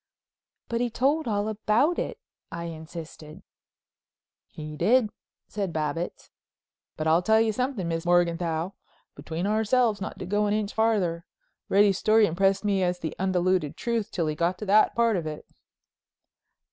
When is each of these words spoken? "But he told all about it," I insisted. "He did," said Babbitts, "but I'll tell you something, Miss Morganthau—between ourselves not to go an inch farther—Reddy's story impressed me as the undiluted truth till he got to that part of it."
"But 0.67 0.81
he 0.81 0.89
told 0.89 1.27
all 1.27 1.47
about 1.47 1.99
it," 1.99 2.17
I 2.51 2.63
insisted. 2.63 3.43
"He 4.47 4.75
did," 4.75 5.11
said 5.47 5.71
Babbitts, 5.71 6.31
"but 6.97 7.05
I'll 7.05 7.21
tell 7.21 7.39
you 7.39 7.53
something, 7.53 7.87
Miss 7.87 8.03
Morganthau—between 8.03 9.45
ourselves 9.45 10.01
not 10.01 10.17
to 10.17 10.25
go 10.25 10.47
an 10.47 10.55
inch 10.55 10.73
farther—Reddy's 10.73 11.99
story 11.99 12.25
impressed 12.25 12.65
me 12.65 12.81
as 12.81 12.97
the 12.97 13.15
undiluted 13.19 13.77
truth 13.77 14.09
till 14.09 14.25
he 14.25 14.33
got 14.33 14.57
to 14.57 14.65
that 14.65 14.95
part 14.95 15.17
of 15.17 15.27
it." 15.27 15.45